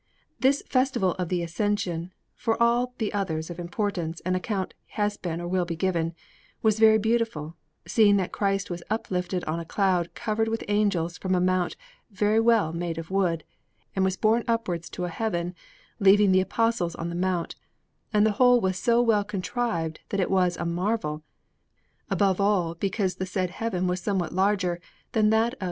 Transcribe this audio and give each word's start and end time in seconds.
This 0.39 0.63
festival 0.67 1.11
of 1.19 1.29
the 1.29 1.43
Ascension 1.43 2.11
for 2.33 2.55
of 2.57 2.89
the 2.97 3.13
others 3.13 3.51
of 3.51 3.59
importance 3.59 4.19
an 4.25 4.33
account 4.33 4.73
has 4.97 5.15
been 5.15 5.39
or 5.39 5.47
will 5.47 5.63
be 5.63 5.75
given 5.75 6.15
was 6.63 6.79
very 6.79 6.97
beautiful, 6.97 7.55
seeing 7.85 8.17
that 8.17 8.31
Christ 8.31 8.71
was 8.71 8.81
uplifted 8.89 9.43
on 9.43 9.59
a 9.59 9.63
cloud 9.63 10.15
covered 10.15 10.47
with 10.47 10.63
angels 10.67 11.19
from 11.19 11.35
a 11.35 11.39
Mount 11.39 11.75
very 12.09 12.39
well 12.39 12.73
made 12.73 12.97
of 12.97 13.11
wood, 13.11 13.43
and 13.95 14.03
was 14.03 14.17
borne 14.17 14.43
upwards 14.47 14.89
to 14.89 15.05
a 15.05 15.09
Heaven, 15.09 15.53
leaving 15.99 16.31
the 16.31 16.41
Apostles 16.41 16.95
on 16.95 17.09
the 17.09 17.15
Mount; 17.29 17.55
and 18.11 18.25
the 18.25 18.31
whole 18.41 18.59
was 18.59 18.79
so 18.79 19.03
well 19.03 19.23
contrived 19.23 19.99
that 20.09 20.19
it 20.19 20.31
was 20.31 20.57
a 20.57 20.65
marvel, 20.65 21.21
above 22.09 22.41
all 22.41 22.73
because 22.73 23.17
the 23.17 23.27
said 23.27 23.51
Heaven 23.51 23.85
was 23.85 24.01
somewhat 24.01 24.33
larger 24.33 24.79
than 25.11 25.29
that 25.29 25.53
of 25.53 25.59
S. 25.59 25.59